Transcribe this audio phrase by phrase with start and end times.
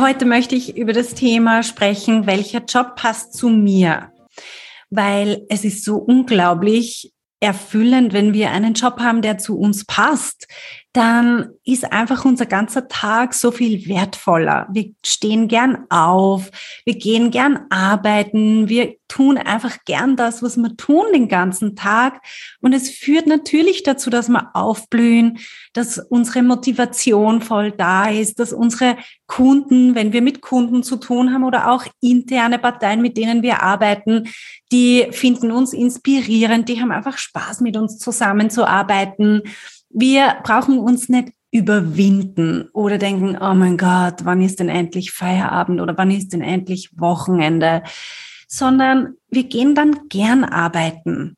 [0.00, 4.10] Heute möchte ich über das Thema sprechen, welcher Job passt zu mir?
[4.88, 10.46] Weil es ist so unglaublich erfüllend, wenn wir einen Job haben, der zu uns passt,
[10.92, 14.66] dann ist einfach unser ganzer Tag so viel wertvoller.
[14.72, 16.50] Wir stehen gern auf,
[16.84, 22.20] wir gehen gern arbeiten, wir tun einfach gern das, was wir tun den ganzen Tag.
[22.60, 25.38] Und es führt natürlich dazu, dass wir aufblühen,
[25.74, 28.96] dass unsere Motivation voll da ist, dass unsere
[29.28, 33.62] Kunden, wenn wir mit Kunden zu tun haben oder auch interne Parteien, mit denen wir
[33.62, 34.28] arbeiten,
[34.72, 39.42] die finden uns inspirierend, die haben einfach Spaß mit uns zusammenzuarbeiten
[39.90, 45.80] wir brauchen uns nicht überwinden oder denken, oh mein Gott, wann ist denn endlich Feierabend
[45.80, 47.82] oder wann ist denn endlich Wochenende,
[48.46, 51.36] sondern wir gehen dann gern arbeiten.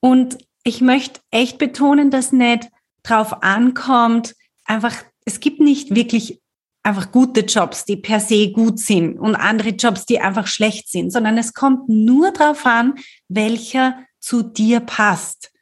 [0.00, 2.68] Und ich möchte echt betonen, dass nicht
[3.02, 4.94] drauf ankommt, einfach,
[5.24, 6.40] es gibt nicht wirklich
[6.82, 11.10] einfach gute Jobs, die per se gut sind und andere Jobs, die einfach schlecht sind,
[11.10, 12.94] sondern es kommt nur drauf an,
[13.28, 15.53] welcher zu dir passt.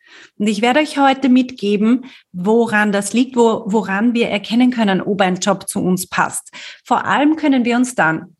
[0.42, 5.20] Und ich werde euch heute mitgeben, woran das liegt, wo, woran wir erkennen können, ob
[5.20, 6.50] ein Job zu uns passt.
[6.84, 8.36] Vor allem können wir uns dann,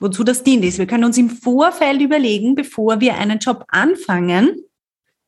[0.00, 4.64] wozu das dient ist, wir können uns im Vorfeld überlegen, bevor wir einen Job anfangen,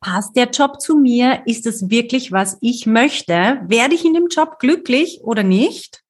[0.01, 1.43] passt der Job zu mir?
[1.45, 3.61] Ist es wirklich, was ich möchte?
[3.65, 6.03] Werde ich in dem Job glücklich oder nicht?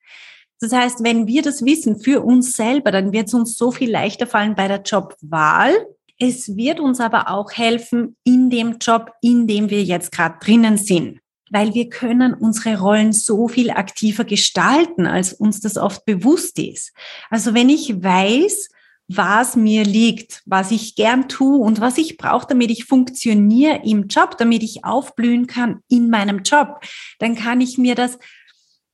[0.59, 3.91] Das heißt, wenn wir das wissen für uns selber, dann wird es uns so viel
[3.91, 5.75] leichter fallen bei der Jobwahl
[6.19, 10.78] es wird uns aber auch helfen in dem Job, in dem wir jetzt gerade drinnen
[10.78, 11.19] sind,
[11.51, 16.94] weil wir können unsere Rollen so viel aktiver gestalten, als uns das oft bewusst ist.
[17.29, 18.69] Also wenn ich weiß,
[19.09, 24.07] was mir liegt, was ich gern tue und was ich brauche, damit ich funktioniere im
[24.07, 26.81] Job, damit ich aufblühen kann in meinem Job,
[27.19, 28.19] dann kann ich mir das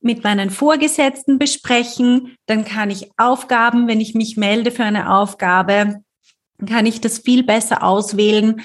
[0.00, 6.04] mit meinen Vorgesetzten besprechen, dann kann ich Aufgaben, wenn ich mich melde für eine Aufgabe,
[6.66, 8.62] kann ich das viel besser auswählen.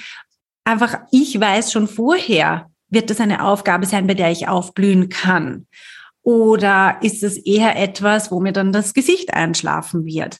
[0.64, 5.66] Einfach, ich weiß schon vorher, wird das eine Aufgabe sein, bei der ich aufblühen kann?
[6.22, 10.38] Oder ist es eher etwas, wo mir dann das Gesicht einschlafen wird?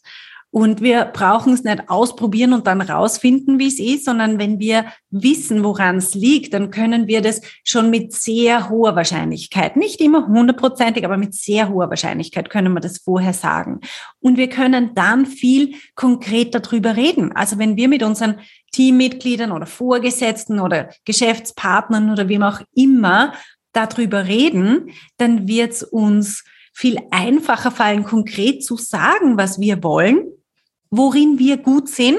[0.53, 4.87] Und wir brauchen es nicht ausprobieren und dann rausfinden, wie es ist, sondern wenn wir
[5.11, 10.27] wissen, woran es liegt, dann können wir das schon mit sehr hoher Wahrscheinlichkeit, nicht immer
[10.27, 13.81] hundertprozentig, aber mit sehr hoher Wahrscheinlichkeit können wir das vorher sagen.
[14.19, 17.31] Und wir können dann viel konkreter drüber reden.
[17.31, 18.41] Also wenn wir mit unseren
[18.73, 23.35] Teammitgliedern oder Vorgesetzten oder Geschäftspartnern oder wem auch immer
[23.73, 30.25] darüber reden, dann wird es uns viel einfacher fallen, konkret zu sagen, was wir wollen
[30.91, 32.19] worin wir gut sind,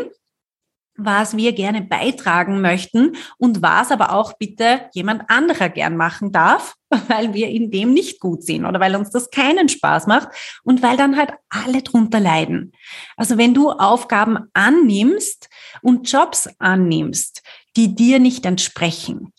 [0.97, 6.75] was wir gerne beitragen möchten und was aber auch bitte jemand anderer gern machen darf,
[7.07, 10.29] weil wir in dem nicht gut sind oder weil uns das keinen Spaß macht
[10.63, 12.73] und weil dann halt alle drunter leiden.
[13.15, 15.49] Also wenn du Aufgaben annimmst
[15.81, 17.41] und Jobs annimmst,
[17.77, 19.33] die dir nicht entsprechen,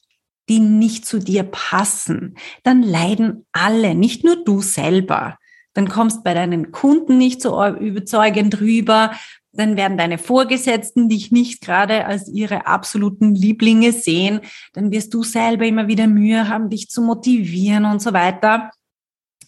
[0.49, 5.37] die nicht zu dir passen, dann leiden alle, nicht nur du selber
[5.75, 9.13] dann kommst bei deinen Kunden nicht so überzeugend rüber,
[9.53, 14.41] dann werden deine Vorgesetzten dich nicht gerade als ihre absoluten Lieblinge sehen,
[14.73, 18.71] dann wirst du selber immer wieder Mühe haben, dich zu motivieren und so weiter.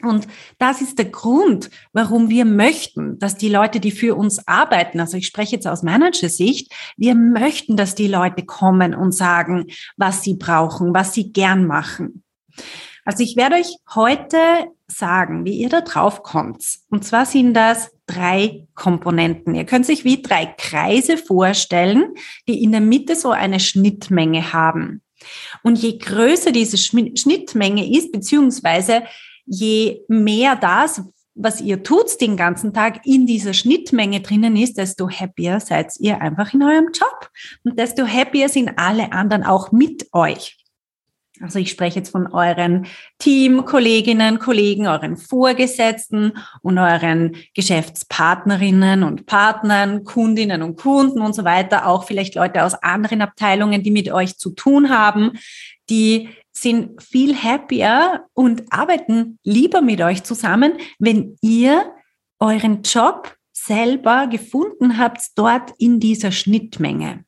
[0.02, 0.26] Und
[0.58, 5.16] das ist der Grund, warum wir möchten, dass die Leute, die für uns arbeiten, also
[5.16, 10.34] ich spreche jetzt aus Managersicht, wir möchten, dass die Leute kommen und sagen, was sie
[10.34, 12.22] brauchen, was sie gern machen.
[13.06, 14.38] Also ich werde euch heute
[14.86, 16.64] sagen, wie ihr da drauf kommt.
[16.90, 19.54] Und zwar sind das drei Komponenten.
[19.54, 22.14] Ihr könnt sich wie drei Kreise vorstellen,
[22.48, 25.02] die in der Mitte so eine Schnittmenge haben.
[25.62, 29.04] Und je größer diese Schnittmenge ist, beziehungsweise
[29.46, 31.02] je mehr das,
[31.34, 36.20] was ihr tut den ganzen Tag in dieser Schnittmenge drinnen ist, desto happier seid ihr
[36.20, 37.30] einfach in eurem Job.
[37.64, 40.63] Und desto happier sind alle anderen auch mit euch.
[41.40, 42.86] Also ich spreche jetzt von euren
[43.18, 46.32] Team, Kolleginnen, Kollegen, euren Vorgesetzten
[46.62, 51.88] und euren Geschäftspartnerinnen und Partnern, Kundinnen und Kunden und so weiter.
[51.88, 55.32] Auch vielleicht Leute aus anderen Abteilungen, die mit euch zu tun haben,
[55.90, 61.92] die sind viel happier und arbeiten lieber mit euch zusammen, wenn ihr
[62.38, 67.24] euren Job selber gefunden habt dort in dieser Schnittmenge.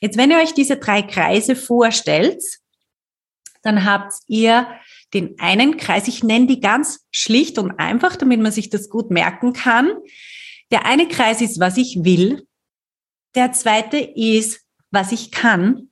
[0.00, 2.42] Jetzt, wenn ihr euch diese drei Kreise vorstellt,
[3.62, 4.66] dann habt ihr
[5.14, 9.10] den einen Kreis, ich nenne die ganz schlicht und einfach, damit man sich das gut
[9.10, 9.90] merken kann.
[10.70, 12.46] Der eine Kreis ist, was ich will.
[13.34, 14.60] Der zweite ist,
[14.90, 15.90] was ich kann.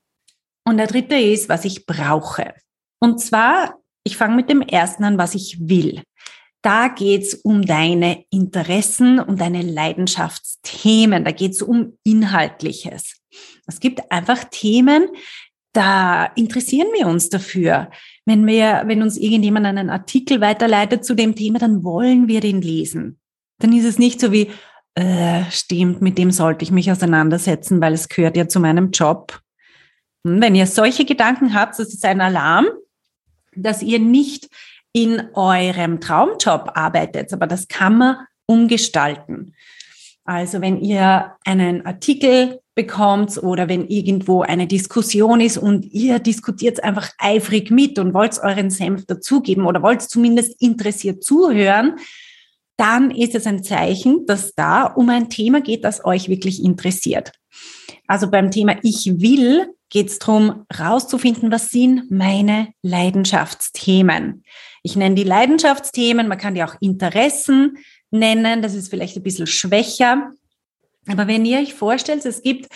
[0.65, 2.55] Und der dritte ist, was ich brauche.
[2.99, 6.03] Und zwar, ich fange mit dem ersten an, was ich will.
[6.63, 11.25] Da geht's um deine Interessen und deine Leidenschaftsthemen.
[11.25, 13.21] Da geht's um Inhaltliches.
[13.67, 15.09] Es gibt einfach Themen,
[15.77, 17.91] da interessieren wir uns dafür.
[18.25, 22.63] Wenn wir, wenn uns irgendjemand einen Artikel weiterleitet zu dem Thema, dann wollen wir den
[22.63, 23.21] lesen.
[23.59, 24.51] Dann ist es nicht so wie,
[24.95, 29.41] äh, stimmt, mit dem sollte ich mich auseinandersetzen, weil es gehört ja zu meinem Job.
[30.27, 32.67] Hm, wenn ihr solche Gedanken habt, das ist ein Alarm,
[33.55, 34.49] dass ihr nicht
[34.93, 39.55] in eurem Traumjob arbeitet, aber das kann man umgestalten.
[40.27, 46.83] Also wenn ihr einen Artikel bekommt oder wenn irgendwo eine Diskussion ist und ihr diskutiert
[46.85, 51.97] einfach eifrig mit und wollt euren Senf dazugeben oder wollt zumindest interessiert zuhören,
[52.77, 57.33] dann ist es ein Zeichen, dass da um ein Thema geht, das euch wirklich interessiert.
[58.07, 64.43] Also beim Thema Ich will geht es darum, rauszufinden, was sind meine Leidenschaftsthemen.
[64.83, 67.79] Ich nenne die Leidenschaftsthemen, man kann die auch Interessen
[68.11, 70.33] nennen, das ist vielleicht ein bisschen schwächer.
[71.09, 72.69] Aber wenn ihr euch vorstellt, es gibt,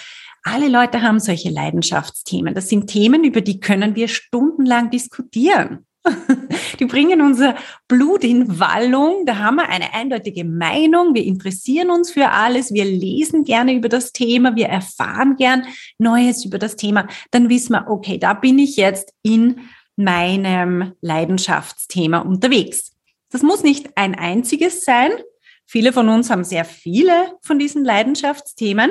[0.42, 2.54] alle Leute haben solche Leidenschaftsthemen.
[2.54, 5.86] Das sind Themen, über die können wir stundenlang diskutieren.
[6.80, 7.56] Die bringen unser
[7.86, 9.26] Blut in Wallung.
[9.26, 11.14] Da haben wir eine eindeutige Meinung.
[11.14, 12.72] Wir interessieren uns für alles.
[12.72, 14.56] Wir lesen gerne über das Thema.
[14.56, 15.66] Wir erfahren gern
[15.98, 17.06] Neues über das Thema.
[17.32, 19.60] Dann wissen wir, okay, da bin ich jetzt in
[19.96, 22.89] meinem Leidenschaftsthema unterwegs.
[23.30, 25.10] Das muss nicht ein einziges sein.
[25.66, 28.90] Viele von uns haben sehr viele von diesen Leidenschaftsthemen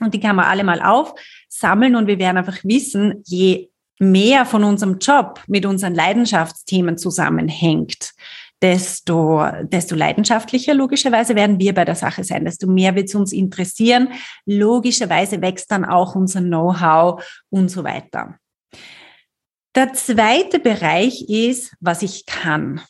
[0.00, 3.68] und die kann man alle mal aufsammeln und wir werden einfach wissen, je
[3.98, 8.12] mehr von unserem Job mit unseren Leidenschaftsthemen zusammenhängt,
[8.62, 13.32] desto, desto leidenschaftlicher logischerweise werden wir bei der Sache sein, desto mehr wird es uns
[13.32, 14.08] interessieren.
[14.46, 18.38] Logischerweise wächst dann auch unser Know-how und so weiter.
[19.74, 22.80] Der zweite Bereich ist, was ich kann.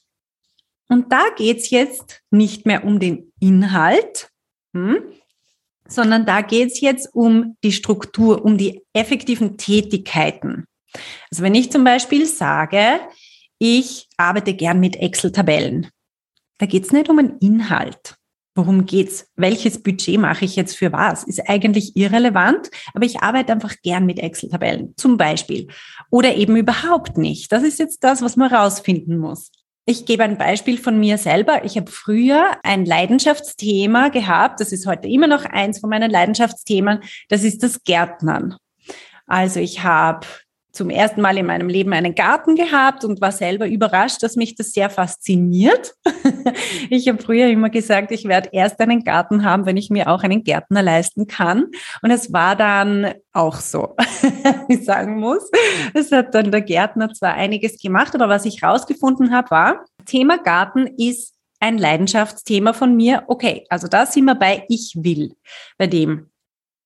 [0.88, 4.31] Und da geht's jetzt nicht mehr um den Inhalt,
[4.75, 5.02] hm,
[5.88, 10.66] sondern da geht's jetzt um die Struktur, um die effektiven Tätigkeiten.
[11.31, 13.00] Also wenn ich zum Beispiel sage,
[13.58, 15.88] ich arbeite gern mit Excel-Tabellen,
[16.58, 18.16] da geht's nicht um einen Inhalt.
[18.56, 19.26] Worum geht's?
[19.34, 21.25] Welches Budget mache ich jetzt für was?
[21.25, 25.66] Ist eigentlich irrelevant, aber ich arbeite einfach gern mit Excel-Tabellen, zum Beispiel.
[26.10, 27.50] Oder eben überhaupt nicht.
[27.50, 29.50] Das ist jetzt das, was man rausfinden muss.
[29.86, 31.64] Ich gebe ein Beispiel von mir selber.
[31.64, 34.60] Ich habe früher ein Leidenschaftsthema gehabt.
[34.60, 37.02] Das ist heute immer noch eins von meinen Leidenschaftsthemen.
[37.28, 38.56] Das ist das Gärtnern.
[39.26, 40.26] Also ich habe
[40.74, 44.56] zum ersten Mal in meinem Leben einen Garten gehabt und war selber überrascht, dass mich
[44.56, 45.94] das sehr fasziniert.
[46.90, 50.22] Ich habe früher immer gesagt, ich werde erst einen Garten haben, wenn ich mir auch
[50.22, 51.66] einen Gärtner leisten kann.
[52.02, 53.96] Und es war dann auch so,
[54.68, 55.50] ich sagen muss.
[55.94, 60.38] Es hat dann der Gärtner zwar einiges gemacht, aber was ich rausgefunden habe, war, Thema
[60.38, 63.24] Garten ist ein Leidenschaftsthema von mir.
[63.26, 65.34] Okay, also da sind wir bei Ich will,
[65.78, 66.31] bei dem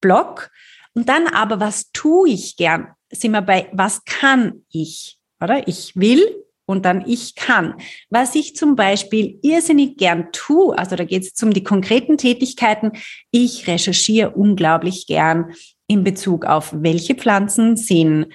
[0.00, 0.50] Blog.
[0.94, 2.94] Und dann aber, was tue ich gern?
[3.10, 5.18] Sind wir bei, was kann ich?
[5.40, 5.66] Oder?
[5.68, 7.74] Ich will und dann ich kann.
[8.10, 12.92] Was ich zum Beispiel irrsinnig gern tue, also da geht es um die konkreten Tätigkeiten,
[13.30, 15.52] ich recherchiere unglaublich gern
[15.86, 18.26] in Bezug auf welche Pflanzen sind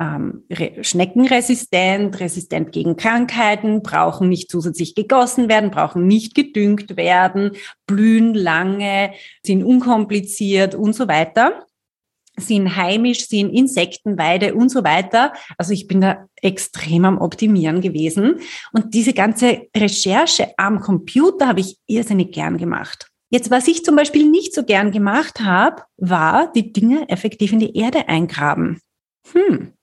[0.00, 0.44] ähm,
[0.80, 7.52] schneckenresistent, resistent gegen Krankheiten, brauchen nicht zusätzlich gegossen werden, brauchen nicht gedüngt werden,
[7.86, 9.12] blühen lange,
[9.44, 11.66] sind unkompliziert und so weiter
[12.38, 15.32] sind heimisch, sind Insektenweide und so weiter.
[15.56, 18.40] Also ich bin da extrem am Optimieren gewesen.
[18.72, 23.08] Und diese ganze Recherche am Computer habe ich irrsinnig gern gemacht.
[23.30, 27.58] Jetzt, was ich zum Beispiel nicht so gern gemacht habe, war die Dinge effektiv in
[27.58, 28.80] die Erde eingraben.
[29.32, 29.74] Hm.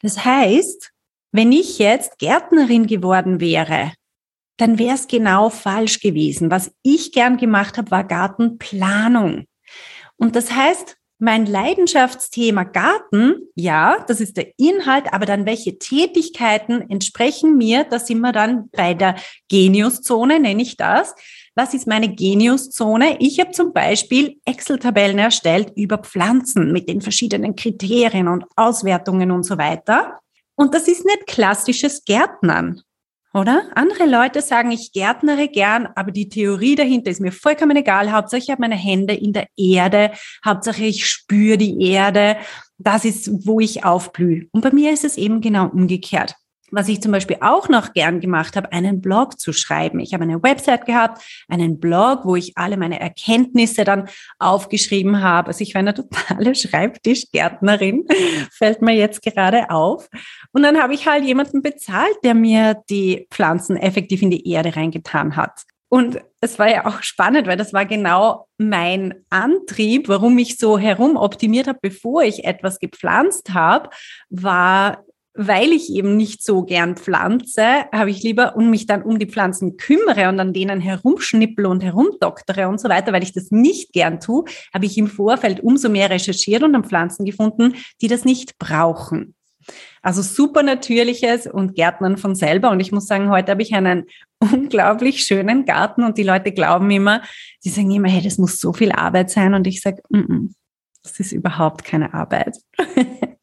[0.00, 0.90] Das heißt,
[1.32, 3.92] wenn ich jetzt Gärtnerin geworden wäre,
[4.56, 6.50] dann wäre es genau falsch gewesen.
[6.50, 9.46] Was ich gern gemacht habe, war Gartenplanung.
[10.16, 16.90] Und das heißt, mein Leidenschaftsthema Garten, ja, das ist der Inhalt, aber dann welche Tätigkeiten
[16.90, 19.16] entsprechen mir, da sind wir dann bei der
[19.48, 21.14] Geniuszone, nenne ich das.
[21.54, 23.16] Was ist meine Geniuszone?
[23.18, 29.44] Ich habe zum Beispiel Excel-Tabellen erstellt über Pflanzen mit den verschiedenen Kriterien und Auswertungen und
[29.44, 30.20] so weiter.
[30.54, 32.82] Und das ist nicht klassisches Gärtnern.
[33.32, 33.62] Oder?
[33.74, 38.10] Andere Leute sagen, ich gärtnere gern, aber die Theorie dahinter ist mir vollkommen egal.
[38.12, 40.12] Hauptsache, ich habe meine Hände in der Erde.
[40.44, 42.36] Hauptsache, ich spüre die Erde.
[42.78, 44.46] Das ist, wo ich aufblühe.
[44.52, 46.34] Und bei mir ist es eben genau umgekehrt
[46.70, 50.00] was ich zum Beispiel auch noch gern gemacht habe, einen Blog zu schreiben.
[50.00, 54.08] Ich habe eine Website gehabt, einen Blog, wo ich alle meine Erkenntnisse dann
[54.38, 55.48] aufgeschrieben habe.
[55.48, 58.06] Also ich war eine totale Schreibtischgärtnerin,
[58.52, 60.08] fällt mir jetzt gerade auf.
[60.52, 64.76] Und dann habe ich halt jemanden bezahlt, der mir die Pflanzen effektiv in die Erde
[64.76, 65.62] reingetan hat.
[65.92, 70.78] Und es war ja auch spannend, weil das war genau mein Antrieb, warum ich so
[70.78, 73.90] herum optimiert habe, bevor ich etwas gepflanzt habe,
[74.28, 79.18] war weil ich eben nicht so gern pflanze, habe ich lieber und mich dann um
[79.18, 83.50] die Pflanzen kümmere und an denen herumschnippel und herumdoktere und so weiter, weil ich das
[83.50, 84.44] nicht gern tue,
[84.74, 89.34] habe ich im Vorfeld umso mehr recherchiert und an Pflanzen gefunden, die das nicht brauchen.
[90.02, 92.70] Also super natürliches und Gärtnern von selber.
[92.70, 94.06] Und ich muss sagen, heute habe ich einen
[94.40, 97.22] unglaublich schönen Garten und die Leute glauben immer,
[97.64, 99.54] die sagen immer, hey, das muss so viel Arbeit sein.
[99.54, 100.54] Und ich sage, mm -mm,
[101.02, 102.56] das ist überhaupt keine Arbeit.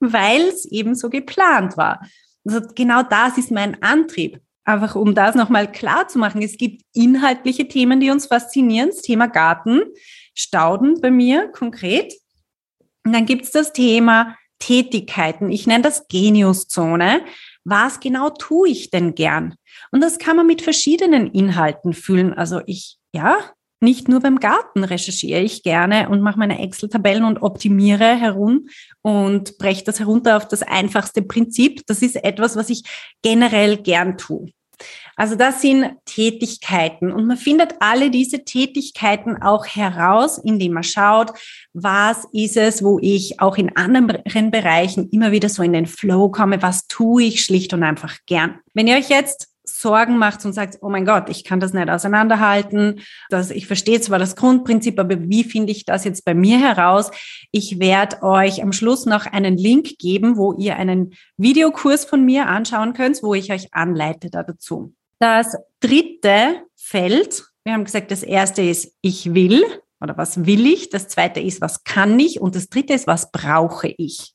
[0.00, 2.06] weil es eben so geplant war.
[2.44, 4.40] Also genau das ist mein Antrieb.
[4.64, 6.40] Einfach um das nochmal klar zu machen.
[6.40, 8.90] Es gibt inhaltliche Themen, die uns faszinieren.
[8.90, 9.82] Das Thema Garten,
[10.34, 12.14] Stauden bei mir konkret.
[13.04, 15.50] Und dann gibt es das Thema Tätigkeiten.
[15.50, 17.24] Ich nenne das Geniuszone.
[17.64, 19.54] Was genau tue ich denn gern?
[19.90, 22.32] Und das kann man mit verschiedenen Inhalten fühlen.
[22.32, 23.36] Also ich, ja,
[23.84, 28.68] nicht nur beim Garten recherchiere ich gerne und mache meine Excel-Tabellen und optimiere herum
[29.02, 31.86] und breche das herunter auf das einfachste Prinzip.
[31.86, 32.82] Das ist etwas, was ich
[33.22, 34.50] generell gern tue.
[35.16, 41.30] Also das sind Tätigkeiten und man findet alle diese Tätigkeiten auch heraus, indem man schaut,
[41.72, 46.28] was ist es, wo ich auch in anderen Bereichen immer wieder so in den Flow
[46.30, 48.58] komme, was tue ich schlicht und einfach gern.
[48.74, 51.88] Wenn ihr euch jetzt Sorgen macht und sagt, oh mein Gott, ich kann das nicht
[51.88, 56.58] auseinanderhalten, dass ich verstehe zwar das Grundprinzip, aber wie finde ich das jetzt bei mir
[56.58, 57.10] heraus?
[57.50, 62.46] Ich werde euch am Schluss noch einen Link geben, wo ihr einen Videokurs von mir
[62.46, 64.94] anschauen könnt, wo ich euch anleite dazu.
[65.18, 69.64] Das dritte Feld, wir haben gesagt, das erste ist, ich will
[70.00, 70.90] oder was will ich?
[70.90, 72.40] Das zweite ist, was kann ich?
[72.40, 74.34] Und das dritte ist, was brauche ich?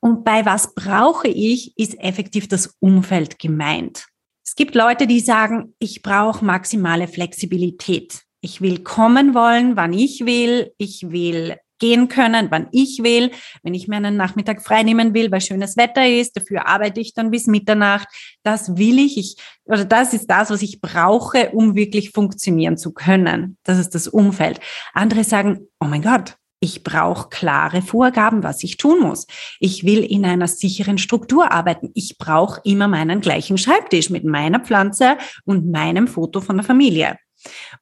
[0.00, 4.06] Und bei was brauche ich, ist effektiv das Umfeld gemeint.
[4.44, 8.22] Es gibt Leute, die sagen, ich brauche maximale Flexibilität.
[8.42, 10.72] Ich will kommen wollen, wann ich will.
[10.76, 13.30] Ich will gehen können, wann ich will.
[13.62, 17.30] Wenn ich mir einen Nachmittag freinehmen will, weil schönes Wetter ist, dafür arbeite ich dann
[17.30, 18.06] bis Mitternacht.
[18.42, 19.16] Das will ich.
[19.16, 23.56] ich oder das ist das, was ich brauche, um wirklich funktionieren zu können.
[23.64, 24.60] Das ist das Umfeld.
[24.92, 29.26] Andere sagen, oh mein Gott, ich brauche klare Vorgaben, was ich tun muss.
[29.60, 31.90] Ich will in einer sicheren Struktur arbeiten.
[31.92, 37.18] Ich brauche immer meinen gleichen Schreibtisch mit meiner Pflanze und meinem Foto von der Familie.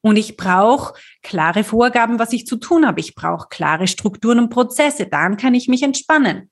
[0.01, 2.99] Und ich brauche klare Vorgaben, was ich zu tun habe.
[2.99, 5.07] Ich brauche klare Strukturen und Prozesse.
[5.07, 6.51] Dann kann ich mich entspannen.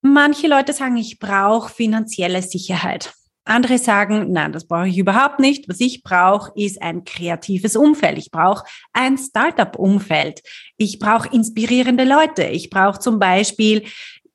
[0.00, 3.12] Manche Leute sagen, ich brauche finanzielle Sicherheit.
[3.46, 5.68] Andere sagen, nein, das brauche ich überhaupt nicht.
[5.68, 8.18] Was ich brauche, ist ein kreatives Umfeld.
[8.18, 10.42] Ich brauche ein Startup-Umfeld.
[10.76, 12.42] Ich brauche inspirierende Leute.
[12.44, 13.84] Ich brauche zum Beispiel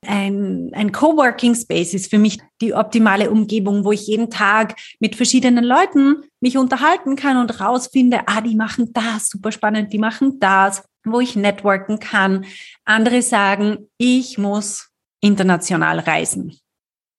[0.03, 5.15] ein, ein Coworking Space ist für mich die optimale Umgebung, wo ich jeden Tag mit
[5.15, 10.39] verschiedenen Leuten mich unterhalten kann und rausfinde, ah, die machen das, super spannend, die machen
[10.39, 12.45] das, wo ich networken kann.
[12.85, 14.89] Andere sagen, ich muss
[15.19, 16.57] international reisen.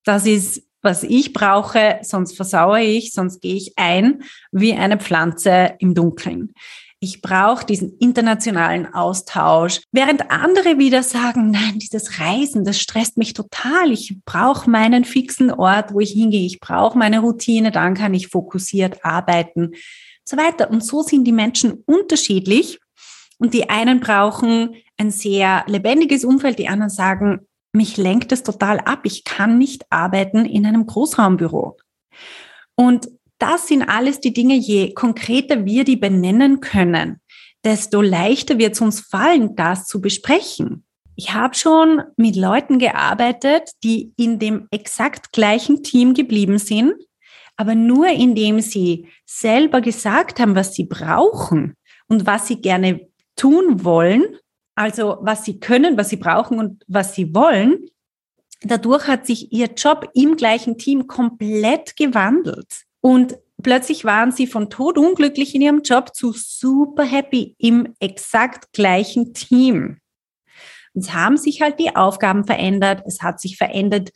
[0.04, 5.74] Das ist was ich brauche, sonst versauere ich, sonst gehe ich ein wie eine Pflanze
[5.78, 6.52] im Dunkeln.
[7.04, 13.32] Ich brauche diesen internationalen Austausch, während andere wieder sagen, nein, dieses Reisen, das stresst mich
[13.32, 13.90] total.
[13.90, 16.46] Ich brauche meinen fixen Ort, wo ich hingehe.
[16.46, 19.72] Ich brauche meine Routine, dann kann ich fokussiert arbeiten,
[20.24, 20.70] so weiter.
[20.70, 22.78] Und so sind die Menschen unterschiedlich.
[23.38, 27.40] Und die einen brauchen ein sehr lebendiges Umfeld, die anderen sagen,
[27.72, 29.00] mich lenkt es total ab.
[29.04, 31.78] Ich kann nicht arbeiten in einem Großraumbüro.
[32.74, 37.20] Und das sind alles die Dinge, je konkreter wir die benennen können,
[37.64, 40.84] desto leichter wird es uns fallen, das zu besprechen.
[41.16, 46.94] Ich habe schon mit Leuten gearbeitet, die in dem exakt gleichen Team geblieben sind,
[47.56, 51.74] aber nur indem sie selber gesagt haben, was sie brauchen
[52.08, 54.22] und was sie gerne tun wollen
[54.74, 57.86] also was sie können, was sie brauchen und was sie wollen.
[58.62, 62.84] Dadurch hat sich ihr Job im gleichen Team komplett gewandelt.
[63.00, 68.72] Und plötzlich waren sie von Tod unglücklich in ihrem Job zu super happy im exakt
[68.72, 69.98] gleichen Team.
[70.94, 73.02] Es haben sich halt die Aufgaben verändert.
[73.06, 74.10] Es hat sich verändert,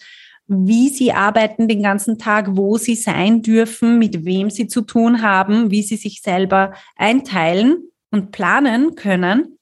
[0.47, 5.23] wie sie arbeiten den ganzen Tag, wo sie sein dürfen, mit wem sie zu tun
[5.23, 9.59] haben, wie sie sich selber einteilen und planen können,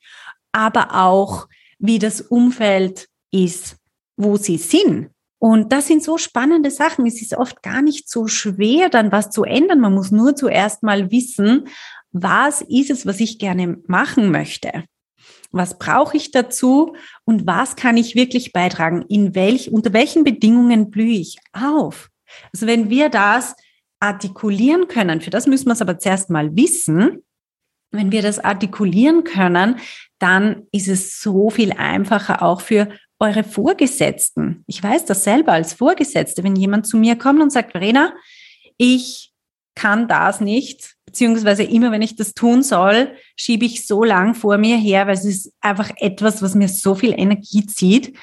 [0.55, 3.77] aber auch, wie das Umfeld ist,
[4.17, 5.11] wo sie sind.
[5.39, 7.07] Und das sind so spannende Sachen.
[7.07, 9.81] Es ist oft gar nicht so schwer, dann was zu ändern.
[9.81, 11.69] Man muss nur zuerst mal wissen,
[12.13, 14.85] was ist es, was ich gerne machen möchte
[15.55, 19.05] was brauche ich dazu und was kann ich wirklich beitragen?
[19.09, 22.11] In welch, unter welchen Bedingungen blühe ich auf?
[22.53, 23.55] Also wenn wir das
[24.01, 27.23] artikulieren können, für das müssen wir es aber zuerst mal wissen,
[27.97, 29.77] wenn wir das artikulieren können,
[30.19, 34.65] dann ist es so viel einfacher auch für eure Vorgesetzten.
[34.67, 38.13] Ich weiß das selber als Vorgesetzte, wenn jemand zu mir kommt und sagt, Verena,
[38.77, 39.33] ich
[39.75, 44.59] kann das nicht, beziehungsweise immer wenn ich das tun soll, schiebe ich so lang vor
[44.59, 48.17] mir her, weil es ist einfach etwas, was mir so viel Energie zieht.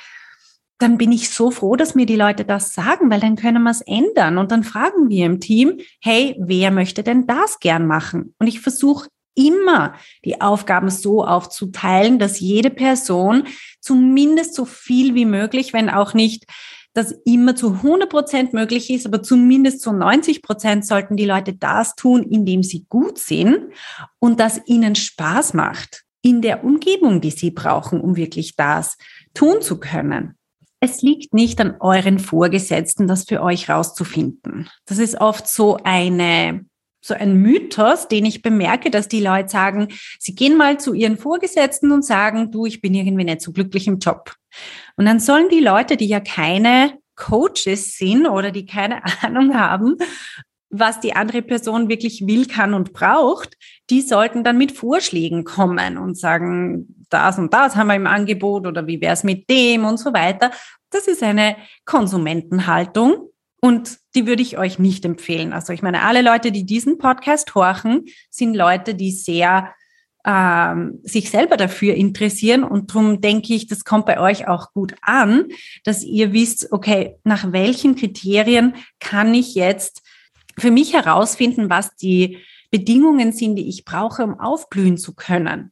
[0.77, 3.69] Dann bin ich so froh, dass mir die Leute das sagen, weil dann können wir
[3.69, 4.37] es ändern.
[4.37, 8.33] Und dann fragen wir im Team, hey, wer möchte denn das gern machen?
[8.39, 9.95] Und ich versuche immer
[10.25, 13.47] die Aufgaben so aufzuteilen, dass jede Person
[13.79, 16.45] zumindest so viel wie möglich, wenn auch nicht
[16.93, 21.53] das immer zu 100 Prozent möglich ist, aber zumindest zu 90 Prozent sollten die Leute
[21.53, 23.71] das tun, indem sie gut sind
[24.19, 28.97] und das ihnen Spaß macht in der Umgebung, die sie brauchen, um wirklich das
[29.33, 30.35] tun zu können.
[30.79, 34.69] Es liegt nicht an euren Vorgesetzten, das für euch rauszufinden.
[34.85, 36.65] Das ist oft so eine
[37.01, 39.87] so ein Mythos, den ich bemerke, dass die Leute sagen,
[40.19, 43.87] sie gehen mal zu ihren Vorgesetzten und sagen, du, ich bin irgendwie nicht so glücklich
[43.87, 44.33] im Job.
[44.95, 49.97] Und dann sollen die Leute, die ja keine Coaches sind oder die keine Ahnung haben,
[50.69, 53.57] was die andere Person wirklich will, kann und braucht,
[53.89, 58.65] die sollten dann mit Vorschlägen kommen und sagen, das und das haben wir im Angebot
[58.65, 60.51] oder wie wäre es mit dem und so weiter.
[60.89, 63.30] Das ist eine Konsumentenhaltung
[63.61, 65.53] und die würde ich euch nicht empfehlen.
[65.53, 69.73] Also ich meine, alle Leute, die diesen Podcast horchen, sind Leute, die sehr
[70.25, 72.63] ähm, sich selber dafür interessieren.
[72.63, 75.45] Und darum denke ich, das kommt bei euch auch gut an,
[75.83, 80.01] dass ihr wisst, okay, nach welchen Kriterien kann ich jetzt
[80.57, 82.39] für mich herausfinden, was die
[82.71, 85.71] Bedingungen sind, die ich brauche, um aufblühen zu können.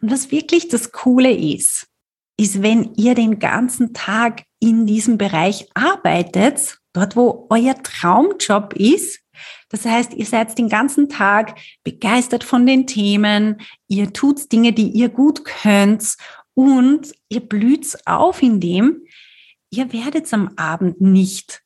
[0.00, 1.88] Und was wirklich das Coole ist,
[2.38, 9.20] ist, wenn ihr den ganzen Tag in diesem Bereich arbeitet, dort wo euer Traumjob ist,
[9.68, 14.88] das heißt, ihr seid den ganzen Tag begeistert von den Themen, ihr tut Dinge, die
[14.88, 16.16] ihr gut könnt
[16.54, 19.02] und ihr blüht auf in dem,
[19.70, 21.62] ihr werdet am Abend nicht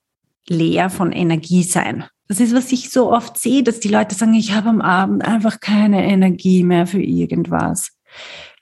[0.48, 2.04] leer von Energie sein.
[2.28, 5.24] Das ist, was ich so oft sehe, dass die Leute sagen, ich habe am Abend
[5.24, 7.92] einfach keine Energie mehr für irgendwas.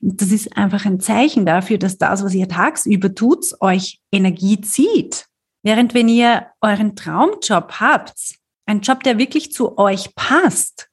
[0.01, 5.27] Das ist einfach ein Zeichen dafür, dass das, was ihr tagsüber tut, euch Energie zieht.
[5.65, 10.91] Während wenn ihr euren Traumjob habt, ein Job, der wirklich zu euch passt,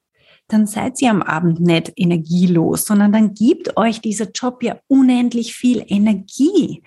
[0.48, 5.54] dann seid ihr am Abend nicht energielos, sondern dann gibt euch dieser Job ja unendlich
[5.54, 6.82] viel Energie.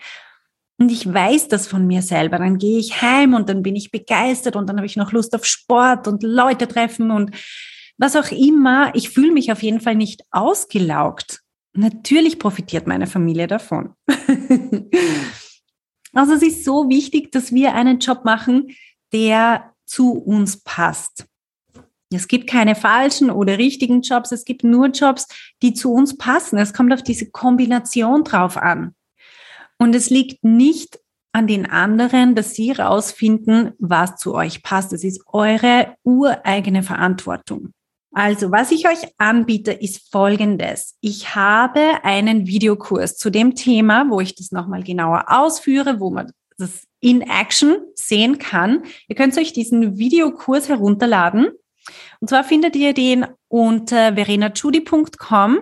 [0.78, 2.40] Und ich weiß das von mir selber.
[2.40, 5.36] Dann gehe ich heim und dann bin ich begeistert und dann habe ich noch Lust
[5.36, 7.32] auf Sport und Leute treffen und
[7.98, 8.94] was auch immer.
[8.96, 11.42] Ich fühle mich auf jeden Fall nicht ausgelaugt.
[11.74, 13.94] Natürlich profitiert meine Familie davon.
[16.16, 18.76] also es ist so wichtig, dass wir einen Job machen,
[19.14, 21.28] der zu uns passt.
[22.12, 25.28] Es gibt keine falschen oder richtigen Jobs, es gibt nur Jobs,
[25.62, 26.58] die zu uns passen.
[26.58, 28.96] Es kommt auf diese Kombination drauf an.
[29.78, 31.00] Und es liegt nicht
[31.34, 34.94] an den anderen, dass sie herausfinden, was zu euch passt.
[34.94, 37.74] Es ist eure ureigene Verantwortung.
[38.16, 40.96] Also, was ich euch anbiete, ist Folgendes.
[41.02, 46.32] Ich habe einen Videokurs zu dem Thema, wo ich das nochmal genauer ausführe, wo man
[46.58, 48.84] das in Action sehen kann.
[49.10, 51.50] Ihr könnt euch diesen Videokurs herunterladen.
[52.22, 55.60] Und zwar findet ihr den unter verenachudi.com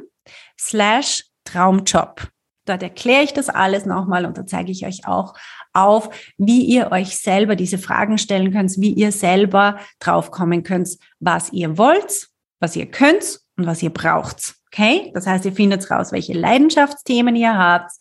[0.59, 2.27] slash Traumjob.
[2.65, 5.33] Dort erkläre ich das alles nochmal und da zeige ich euch auch
[5.73, 11.51] auf, wie ihr euch selber diese Fragen stellen könnt, wie ihr selber draufkommen könnt, was
[11.51, 12.29] ihr wollt,
[12.63, 14.55] was ihr könnt und was ihr braucht.
[14.71, 15.11] Okay?
[15.13, 17.91] Das heißt, ihr findet raus, welche Leidenschaftsthemen ihr habt,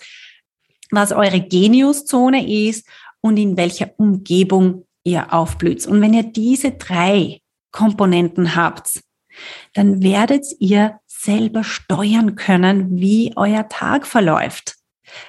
[0.91, 2.87] was eure Geniuszone ist
[3.21, 5.87] und in welcher Umgebung ihr aufblüht.
[5.87, 7.41] Und wenn ihr diese drei
[7.73, 9.03] Komponenten habt,
[9.75, 14.77] dann werdet ihr selber steuern können, wie euer Tag verläuft.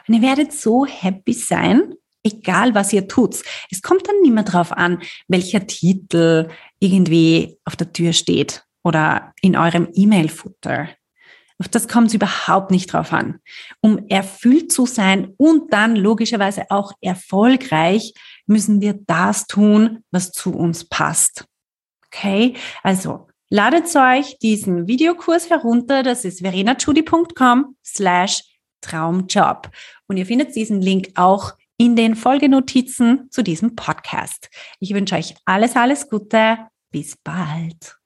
[0.07, 1.93] Und ihr werdet so happy sein,
[2.23, 3.41] egal was ihr tut.
[3.71, 9.33] Es kommt dann nicht mehr drauf an, welcher Titel irgendwie auf der Tür steht oder
[9.41, 10.89] in eurem E-Mail-Footer.
[11.59, 13.39] Auf das kommt es überhaupt nicht drauf an.
[13.79, 18.13] Um erfüllt zu sein und dann logischerweise auch erfolgreich,
[18.47, 21.45] müssen wir das tun, was zu uns passt.
[22.07, 26.03] Okay, also ladet euch diesen Videokurs herunter.
[26.03, 28.43] Das ist verenachudi.com slash
[28.81, 29.69] Traumjob.
[30.07, 34.49] Und ihr findet diesen Link auch in den Folgenotizen zu diesem Podcast.
[34.79, 36.57] Ich wünsche euch alles, alles Gute.
[36.91, 38.02] Bis bald.